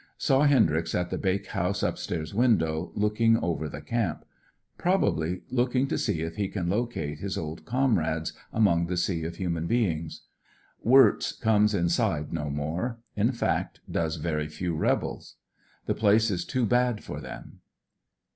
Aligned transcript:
Saw 0.17 0.45
Hendryx 0.45 0.95
at 0.95 1.11
the 1.11 1.17
bake 1.19 1.45
house 1.49 1.83
up 1.83 1.95
stairs 1.95 2.33
window, 2.33 2.91
looking 2.95 3.37
over 3.37 3.69
the 3.69 3.81
camp. 3.83 4.25
Probably 4.79 5.43
looking 5.51 5.85
to 5.89 5.97
see 5.99 6.21
if 6.21 6.37
he 6.37 6.47
can 6.47 6.71
locate 6.71 7.19
his 7.19 7.37
old 7.37 7.65
com 7.65 7.99
rades 7.99 8.33
among 8.51 8.87
the 8.87 8.97
sea 8.97 9.23
of 9.25 9.35
human 9.35 9.67
beings. 9.67 10.23
Wirtz 10.83 11.31
comes 11.31 11.75
inside 11.75 12.33
no 12.33 12.49
more, 12.49 12.97
in 13.15 13.31
fact, 13.31 13.81
does 13.87 14.15
very 14.15 14.47
few 14.47 14.73
rebels. 14.75 15.35
The 15.85 15.93
place 15.93 16.31
is 16.31 16.45
too 16.45 16.65
bad 16.65 17.03
for 17.03 17.21
them. 17.21 17.59